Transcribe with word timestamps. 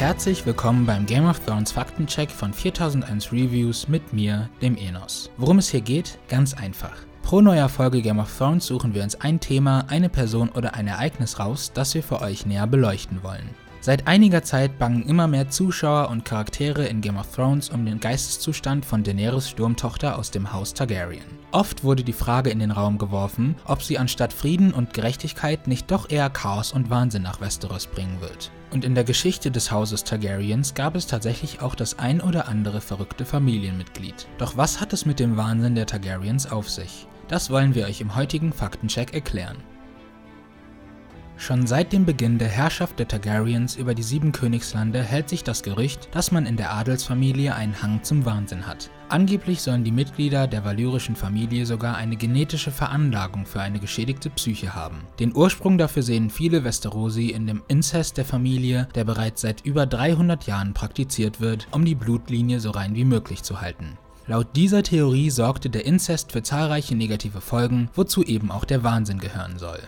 Herzlich 0.00 0.46
willkommen 0.46 0.86
beim 0.86 1.04
Game 1.04 1.28
of 1.28 1.40
Thrones 1.40 1.72
Faktencheck 1.72 2.30
von 2.30 2.54
4001 2.54 3.32
Reviews 3.32 3.86
mit 3.86 4.14
mir, 4.14 4.48
dem 4.62 4.78
Enos. 4.78 5.30
Worum 5.36 5.58
es 5.58 5.68
hier 5.68 5.82
geht? 5.82 6.18
Ganz 6.26 6.54
einfach. 6.54 6.96
Pro 7.22 7.42
neuer 7.42 7.68
Folge 7.68 8.00
Game 8.00 8.18
of 8.18 8.34
Thrones 8.34 8.64
suchen 8.64 8.94
wir 8.94 9.02
uns 9.02 9.20
ein 9.20 9.40
Thema, 9.40 9.84
eine 9.88 10.08
Person 10.08 10.48
oder 10.48 10.72
ein 10.72 10.86
Ereignis 10.86 11.38
raus, 11.38 11.70
das 11.74 11.92
wir 11.92 12.02
für 12.02 12.22
euch 12.22 12.46
näher 12.46 12.66
beleuchten 12.66 13.22
wollen. 13.22 13.50
Seit 13.82 14.06
einiger 14.06 14.42
Zeit 14.42 14.78
bangen 14.78 15.06
immer 15.06 15.26
mehr 15.26 15.48
Zuschauer 15.48 16.10
und 16.10 16.26
Charaktere 16.26 16.86
in 16.86 17.00
Game 17.00 17.16
of 17.16 17.34
Thrones 17.34 17.70
um 17.70 17.86
den 17.86 17.98
Geisteszustand 17.98 18.84
von 18.84 19.02
Daenerys 19.02 19.48
Sturmtochter 19.48 20.18
aus 20.18 20.30
dem 20.30 20.52
Haus 20.52 20.74
Targaryen. 20.74 21.24
Oft 21.50 21.82
wurde 21.82 22.04
die 22.04 22.12
Frage 22.12 22.50
in 22.50 22.58
den 22.58 22.72
Raum 22.72 22.98
geworfen, 22.98 23.56
ob 23.64 23.82
sie 23.82 23.98
anstatt 23.98 24.34
Frieden 24.34 24.74
und 24.74 24.92
Gerechtigkeit 24.92 25.66
nicht 25.66 25.90
doch 25.90 26.10
eher 26.10 26.28
Chaos 26.28 26.72
und 26.72 26.90
Wahnsinn 26.90 27.22
nach 27.22 27.40
Westeros 27.40 27.86
bringen 27.86 28.20
wird. 28.20 28.50
Und 28.70 28.84
in 28.84 28.94
der 28.94 29.04
Geschichte 29.04 29.50
des 29.50 29.70
Hauses 29.70 30.04
Targaryens 30.04 30.74
gab 30.74 30.94
es 30.94 31.06
tatsächlich 31.06 31.62
auch 31.62 31.74
das 31.74 31.98
ein 31.98 32.20
oder 32.20 32.48
andere 32.48 32.82
verrückte 32.82 33.24
Familienmitglied. 33.24 34.28
Doch 34.36 34.58
was 34.58 34.82
hat 34.82 34.92
es 34.92 35.06
mit 35.06 35.18
dem 35.18 35.38
Wahnsinn 35.38 35.74
der 35.74 35.86
Targaryens 35.86 36.52
auf 36.52 36.68
sich? 36.68 37.06
Das 37.28 37.48
wollen 37.48 37.74
wir 37.74 37.86
euch 37.86 38.02
im 38.02 38.14
heutigen 38.14 38.52
Faktencheck 38.52 39.14
erklären. 39.14 39.56
Schon 41.40 41.66
seit 41.66 41.94
dem 41.94 42.04
Beginn 42.04 42.36
der 42.36 42.48
Herrschaft 42.48 42.98
der 42.98 43.08
Targaryens 43.08 43.74
über 43.74 43.94
die 43.94 44.02
sieben 44.02 44.30
Königslande 44.30 45.02
hält 45.02 45.30
sich 45.30 45.42
das 45.42 45.62
Gerücht, 45.62 46.10
dass 46.12 46.32
man 46.32 46.44
in 46.44 46.58
der 46.58 46.70
Adelsfamilie 46.74 47.54
einen 47.54 47.80
Hang 47.80 48.02
zum 48.02 48.26
Wahnsinn 48.26 48.66
hat. 48.66 48.90
Angeblich 49.08 49.62
sollen 49.62 49.82
die 49.82 49.90
Mitglieder 49.90 50.46
der 50.46 50.66
valyrischen 50.66 51.16
Familie 51.16 51.64
sogar 51.64 51.96
eine 51.96 52.16
genetische 52.16 52.70
Veranlagung 52.70 53.46
für 53.46 53.62
eine 53.62 53.78
geschädigte 53.78 54.28
Psyche 54.28 54.74
haben. 54.74 54.98
Den 55.18 55.34
Ursprung 55.34 55.78
dafür 55.78 56.02
sehen 56.02 56.28
viele 56.28 56.62
Westerosi 56.62 57.30
in 57.30 57.46
dem 57.46 57.62
Inzest 57.68 58.18
der 58.18 58.26
Familie, 58.26 58.86
der 58.94 59.04
bereits 59.04 59.40
seit 59.40 59.64
über 59.64 59.86
300 59.86 60.46
Jahren 60.46 60.74
praktiziert 60.74 61.40
wird, 61.40 61.68
um 61.70 61.86
die 61.86 61.94
Blutlinie 61.94 62.60
so 62.60 62.70
rein 62.70 62.94
wie 62.94 63.06
möglich 63.06 63.42
zu 63.42 63.62
halten. 63.62 63.96
Laut 64.26 64.54
dieser 64.56 64.82
Theorie 64.82 65.30
sorgte 65.30 65.70
der 65.70 65.86
Inzest 65.86 66.32
für 66.32 66.42
zahlreiche 66.42 66.94
negative 66.94 67.40
Folgen, 67.40 67.88
wozu 67.94 68.22
eben 68.22 68.50
auch 68.50 68.66
der 68.66 68.84
Wahnsinn 68.84 69.20
gehören 69.20 69.58
soll. 69.58 69.80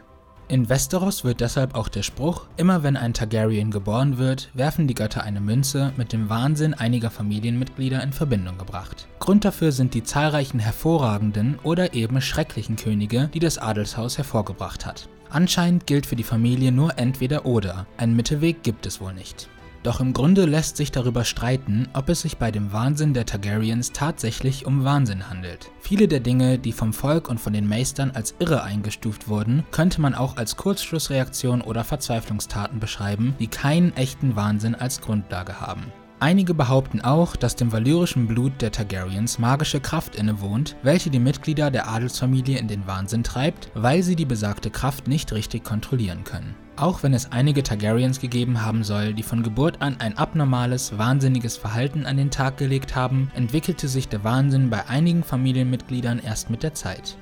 In 0.53 0.69
Westeros 0.69 1.25
wird 1.25 1.41
deshalb 1.41 1.75
auch 1.75 1.89
der 1.89 2.03
Spruch, 2.03 2.45
immer 2.59 2.83
wenn 2.83 2.99
ein 2.99 3.15
Targaryen 3.15 3.71
geboren 3.71 4.19
wird, 4.19 4.51
werfen 4.53 4.87
die 4.87 4.93
Götter 4.93 5.23
eine 5.23 5.41
Münze 5.41 5.95
mit 5.97 6.13
dem 6.13 6.29
Wahnsinn 6.29 6.75
einiger 6.75 7.11
Familienmitglieder 7.11 8.03
in 8.03 8.13
Verbindung 8.13 8.59
gebracht. 8.59 9.09
Grund 9.19 9.47
dafür 9.47 9.73
sind 9.73 9.95
die 9.95 10.03
zahlreichen 10.03 10.59
hervorragenden 10.59 11.59
oder 11.63 11.95
eben 11.95 12.21
schrecklichen 12.21 12.77
Könige, 12.77 13.31
die 13.33 13.39
das 13.39 13.57
Adelshaus 13.57 14.19
hervorgebracht 14.19 14.85
hat. 14.85 15.09
Anscheinend 15.31 15.87
gilt 15.87 16.05
für 16.05 16.17
die 16.17 16.23
Familie 16.23 16.71
nur 16.71 16.99
entweder 16.99 17.47
oder, 17.47 17.87
einen 17.97 18.15
Mittelweg 18.15 18.63
gibt 18.63 18.85
es 18.85 19.01
wohl 19.01 19.15
nicht. 19.15 19.49
Doch 19.83 20.01
im 20.01 20.13
Grunde 20.13 20.45
lässt 20.45 20.77
sich 20.77 20.93
darüber 20.93 21.25
streiten, 21.25 21.89
ob 21.93 22.09
es 22.09 22.21
sich 22.21 22.37
bei 22.37 22.51
dem 22.51 22.73
Wahnsinn 22.73 23.15
der 23.15 23.27
Targaryens 23.27 23.93
tatsächlich 23.93 24.65
um 24.65 24.85
Wahnsinn 24.85 25.29
handelt. 25.29 25.71
Viele 25.81 26.07
der 26.07 26.21
Dinge, 26.21 26.59
die 26.59 26.73
vom 26.73 26.93
Volk 26.93 27.29
und 27.29 27.41
von 27.41 27.53
den 27.53 27.67
Meistern 27.67 28.13
als 28.13 28.35
irre 28.39 28.63
eingestuft 28.63 29.29
wurden, 29.29 29.65
könnte 29.73 30.01
man 30.01 30.15
auch 30.15 30.37
als 30.37 30.57
Kurzschlussreaktion 30.57 31.63
oder 31.63 31.83
Verzweiflungstaten 31.83 32.79
beschreiben, 32.79 33.35
die 33.41 33.49
keinen 33.49 33.97
echten 33.97 34.37
Wahnsinn 34.37 34.77
als 34.77 35.01
Grundlage 35.01 35.61
haben. 35.61 35.93
Einige 36.23 36.55
behaupten 36.55 37.01
auch, 37.01 37.35
dass 37.35 37.57
dem 37.57 37.73
valyrischen 37.73 38.29
Blut 38.29 38.63
der 38.63 38.71
Targaryens 38.71 39.41
magische 39.41 39.81
Kraft 39.81 40.15
innewohnt, 40.15 40.77
welche 40.85 41.11
die 41.11 41.19
Mitglieder 41.19 41.69
der 41.73 41.89
Adelsfamilie 41.89 42.61
in 42.61 42.69
den 42.69 42.87
Wahnsinn 42.87 43.25
treibt, 43.25 43.73
weil 43.75 44.05
sie 44.05 44.15
die 44.15 44.25
besagte 44.25 44.71
Kraft 44.71 45.09
nicht 45.09 45.33
richtig 45.33 45.65
kontrollieren 45.65 46.23
können. 46.23 46.55
Auch 46.77 47.03
wenn 47.03 47.13
es 47.13 47.33
einige 47.33 47.65
Targaryens 47.65 48.21
gegeben 48.21 48.65
haben 48.65 48.85
soll, 48.85 49.15
die 49.15 49.25
von 49.25 49.43
Geburt 49.43 49.83
an 49.83 49.97
ein 49.99 50.17
abnormales, 50.17 50.97
wahnsinniges 50.97 51.57
Verhalten 51.57 52.07
an 52.07 52.19
den 52.19 52.31
Tag 52.31 52.57
gelegt 52.57 52.95
haben, 52.95 53.29
entwickelte 53.35 53.89
sich 53.89 54.09
der 54.09 54.23
Wahnsinn 54.23 54.71
bei 54.71 54.87
einigen 54.87 55.25
Familienmitgliedern 55.25 56.21
erst 56.21 56.51
mit 56.51 56.63
der 56.63 56.75
Zeit. 56.75 57.17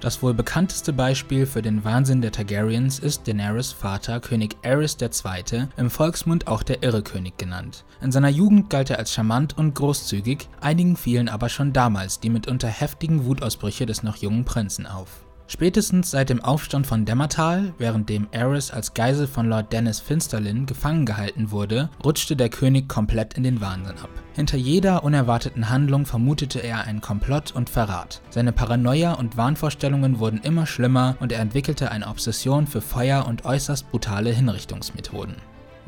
Das 0.00 0.22
wohl 0.22 0.34
bekannteste 0.34 0.92
Beispiel 0.92 1.46
für 1.46 1.62
den 1.62 1.84
Wahnsinn 1.84 2.20
der 2.20 2.30
Targaryens 2.30 2.98
ist 2.98 3.26
Daenerys 3.26 3.72
Vater 3.72 4.20
König 4.20 4.56
Aerys 4.62 4.96
II., 5.00 5.68
im 5.76 5.90
Volksmund 5.90 6.46
auch 6.46 6.62
der 6.62 6.82
Irrekönig 6.82 7.38
genannt. 7.38 7.84
In 8.02 8.12
seiner 8.12 8.28
Jugend 8.28 8.70
galt 8.70 8.90
er 8.90 8.98
als 8.98 9.12
charmant 9.12 9.56
und 9.56 9.74
großzügig, 9.74 10.48
einigen 10.60 10.96
fielen 10.96 11.28
aber 11.28 11.48
schon 11.48 11.72
damals 11.72 12.20
die 12.20 12.30
mitunter 12.30 12.68
heftigen 12.68 13.24
Wutausbrüche 13.24 13.86
des 13.86 14.02
noch 14.02 14.16
jungen 14.16 14.44
Prinzen 14.44 14.86
auf. 14.86 15.25
Spätestens 15.48 16.10
seit 16.10 16.28
dem 16.28 16.42
Aufstand 16.42 16.86
von 16.86 17.04
Dämmertal, 17.04 17.72
während 17.78 18.08
dem 18.08 18.26
Aerys 18.32 18.72
als 18.72 18.94
Geisel 18.94 19.28
von 19.28 19.48
Lord 19.48 19.72
Dennis 19.72 20.00
Finsterlin 20.00 20.66
gefangen 20.66 21.06
gehalten 21.06 21.52
wurde, 21.52 21.88
rutschte 22.04 22.34
der 22.34 22.48
König 22.48 22.88
komplett 22.88 23.34
in 23.34 23.44
den 23.44 23.60
Wahnsinn 23.60 23.98
ab. 23.98 24.10
Hinter 24.34 24.58
jeder 24.58 25.04
unerwarteten 25.04 25.70
Handlung 25.70 26.04
vermutete 26.04 26.58
er 26.58 26.84
einen 26.84 27.00
Komplott 27.00 27.52
und 27.52 27.70
Verrat. 27.70 28.20
Seine 28.30 28.52
Paranoia 28.52 29.12
und 29.12 29.36
Wahnvorstellungen 29.36 30.18
wurden 30.18 30.40
immer 30.42 30.66
schlimmer 30.66 31.16
und 31.20 31.30
er 31.30 31.40
entwickelte 31.40 31.92
eine 31.92 32.08
Obsession 32.08 32.66
für 32.66 32.80
Feuer 32.80 33.26
und 33.26 33.44
äußerst 33.44 33.90
brutale 33.90 34.30
Hinrichtungsmethoden. 34.30 35.36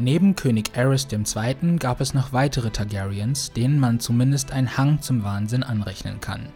Neben 0.00 0.36
König 0.36 0.70
Aerys 0.76 1.08
II. 1.10 1.76
gab 1.80 2.00
es 2.00 2.14
noch 2.14 2.32
weitere 2.32 2.70
Targaryens, 2.70 3.52
denen 3.52 3.80
man 3.80 3.98
zumindest 3.98 4.52
einen 4.52 4.76
Hang 4.76 5.02
zum 5.02 5.24
Wahnsinn 5.24 5.64
anrechnen 5.64 6.20
kann. 6.20 6.52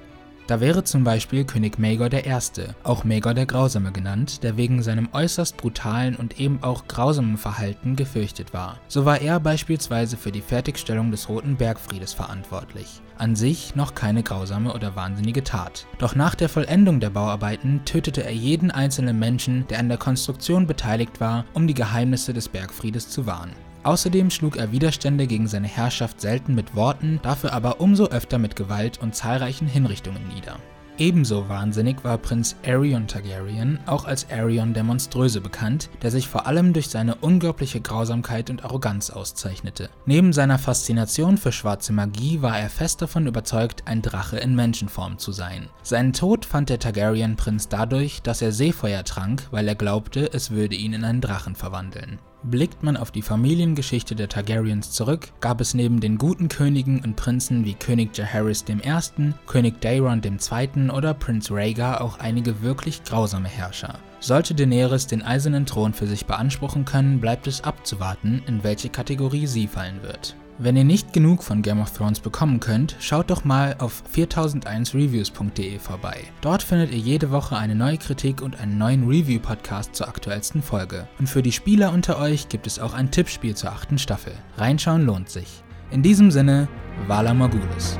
Da 0.52 0.60
wäre 0.60 0.84
zum 0.84 1.02
Beispiel 1.02 1.44
König 1.46 1.78
Maegor 1.78 2.12
I., 2.12 2.36
auch 2.82 3.04
Maegor 3.04 3.32
der 3.32 3.46
Grausame 3.46 3.90
genannt, 3.90 4.42
der 4.42 4.58
wegen 4.58 4.82
seinem 4.82 5.08
äußerst 5.10 5.56
brutalen 5.56 6.14
und 6.14 6.38
eben 6.38 6.62
auch 6.62 6.86
grausamen 6.88 7.38
Verhalten 7.38 7.96
gefürchtet 7.96 8.52
war. 8.52 8.78
So 8.86 9.06
war 9.06 9.22
er 9.22 9.40
beispielsweise 9.40 10.18
für 10.18 10.30
die 10.30 10.42
Fertigstellung 10.42 11.10
des 11.10 11.30
Roten 11.30 11.56
Bergfriedes 11.56 12.12
verantwortlich. 12.12 13.00
An 13.16 13.34
sich 13.34 13.76
noch 13.76 13.94
keine 13.94 14.22
grausame 14.22 14.74
oder 14.74 14.94
wahnsinnige 14.94 15.42
Tat. 15.42 15.86
Doch 15.96 16.14
nach 16.14 16.34
der 16.34 16.50
Vollendung 16.50 17.00
der 17.00 17.08
Bauarbeiten 17.08 17.80
tötete 17.86 18.22
er 18.22 18.34
jeden 18.34 18.70
einzelnen 18.70 19.18
Menschen, 19.18 19.66
der 19.68 19.78
an 19.78 19.88
der 19.88 19.96
Konstruktion 19.96 20.66
beteiligt 20.66 21.18
war, 21.18 21.46
um 21.54 21.66
die 21.66 21.72
Geheimnisse 21.72 22.34
des 22.34 22.50
Bergfriedes 22.50 23.08
zu 23.08 23.24
wahren. 23.24 23.52
Außerdem 23.84 24.30
schlug 24.30 24.56
er 24.56 24.72
Widerstände 24.72 25.26
gegen 25.26 25.48
seine 25.48 25.68
Herrschaft 25.68 26.20
selten 26.20 26.54
mit 26.54 26.74
Worten, 26.76 27.20
dafür 27.22 27.52
aber 27.52 27.80
umso 27.80 28.06
öfter 28.06 28.38
mit 28.38 28.56
Gewalt 28.56 28.98
und 29.00 29.14
zahlreichen 29.14 29.66
Hinrichtungen 29.66 30.28
nieder. 30.28 30.56
Ebenso 30.98 31.48
wahnsinnig 31.48 32.04
war 32.04 32.18
Prinz 32.18 32.54
Aerion 32.64 33.06
Targaryen, 33.06 33.80
auch 33.86 34.04
als 34.04 34.30
Aerion 34.30 34.74
der 34.74 34.84
Monströse 34.84 35.40
bekannt, 35.40 35.88
der 36.02 36.10
sich 36.10 36.28
vor 36.28 36.46
allem 36.46 36.74
durch 36.74 36.88
seine 36.88 37.14
unglaubliche 37.16 37.80
Grausamkeit 37.80 38.50
und 38.50 38.62
Arroganz 38.62 39.10
auszeichnete. 39.10 39.88
Neben 40.04 40.34
seiner 40.34 40.58
Faszination 40.58 41.38
für 41.38 41.50
schwarze 41.50 41.94
Magie 41.94 42.42
war 42.42 42.58
er 42.58 42.68
fest 42.68 43.00
davon 43.00 43.26
überzeugt, 43.26 43.84
ein 43.86 44.02
Drache 44.02 44.38
in 44.38 44.54
Menschenform 44.54 45.18
zu 45.18 45.32
sein. 45.32 45.68
Seinen 45.82 46.12
Tod 46.12 46.44
fand 46.44 46.68
der 46.68 46.78
Targaryen-Prinz 46.78 47.68
dadurch, 47.68 48.20
dass 48.20 48.42
er 48.42 48.52
Seefeuer 48.52 49.02
trank, 49.02 49.48
weil 49.50 49.66
er 49.66 49.74
glaubte, 49.74 50.30
es 50.32 50.50
würde 50.50 50.76
ihn 50.76 50.92
in 50.92 51.04
einen 51.04 51.22
Drachen 51.22 51.56
verwandeln. 51.56 52.18
Blickt 52.44 52.82
man 52.82 52.96
auf 52.96 53.12
die 53.12 53.22
Familiengeschichte 53.22 54.16
der 54.16 54.28
Targaryens 54.28 54.90
zurück, 54.90 55.28
gab 55.40 55.60
es 55.60 55.74
neben 55.74 56.00
den 56.00 56.18
guten 56.18 56.48
Königen 56.48 57.00
und 57.04 57.14
Prinzen 57.14 57.64
wie 57.64 57.74
König 57.74 58.16
Jaehaerys 58.16 58.64
I., 58.68 59.32
König 59.46 59.80
Daeron 59.80 60.20
II. 60.24 60.90
oder 60.90 61.14
Prinz 61.14 61.52
Rhaegar 61.52 62.00
auch 62.00 62.18
einige 62.18 62.60
wirklich 62.62 63.04
grausame 63.04 63.48
Herrscher. 63.48 63.98
Sollte 64.18 64.54
Daenerys 64.54 65.06
den 65.06 65.22
eisernen 65.22 65.66
Thron 65.66 65.94
für 65.94 66.08
sich 66.08 66.26
beanspruchen 66.26 66.84
können, 66.84 67.20
bleibt 67.20 67.46
es 67.46 67.62
abzuwarten, 67.62 68.42
in 68.48 68.64
welche 68.64 68.88
Kategorie 68.88 69.46
sie 69.46 69.68
fallen 69.68 70.02
wird. 70.02 70.34
Wenn 70.58 70.76
ihr 70.76 70.84
nicht 70.84 71.12
genug 71.12 71.42
von 71.42 71.62
Game 71.62 71.80
of 71.80 71.92
Thrones 71.92 72.20
bekommen 72.20 72.60
könnt, 72.60 72.96
schaut 73.00 73.30
doch 73.30 73.44
mal 73.44 73.76
auf 73.78 74.02
4001reviews.de 74.14 75.78
vorbei. 75.78 76.24
Dort 76.40 76.62
findet 76.62 76.92
ihr 76.92 76.98
jede 76.98 77.30
Woche 77.30 77.56
eine 77.56 77.74
neue 77.74 77.96
Kritik 77.96 78.42
und 78.42 78.60
einen 78.60 78.76
neuen 78.76 79.08
Review-Podcast 79.08 79.96
zur 79.96 80.08
aktuellsten 80.08 80.62
Folge. 80.62 81.08
Und 81.18 81.28
für 81.28 81.42
die 81.42 81.52
Spieler 81.52 81.92
unter 81.92 82.18
euch 82.18 82.48
gibt 82.48 82.66
es 82.66 82.78
auch 82.78 82.92
ein 82.92 83.10
Tippspiel 83.10 83.54
zur 83.56 83.72
achten 83.72 83.98
Staffel. 83.98 84.34
Reinschauen 84.58 85.06
lohnt 85.06 85.30
sich. 85.30 85.62
In 85.90 86.02
diesem 86.02 86.30
Sinne, 86.30 86.68
Vala 87.06 87.34
Morgulis. 87.34 87.98